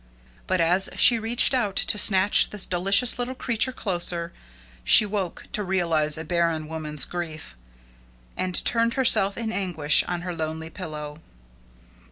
[0.47, 4.33] But as she reached out to snatch this delicious little creature closer,
[4.83, 7.55] she woke to realize a barren woman's grief,
[8.35, 11.21] and turned herself in anguish on her lonely pillow.